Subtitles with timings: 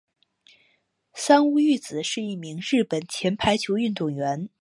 [1.13, 4.49] 三屋裕子是一名日本前排球运动员。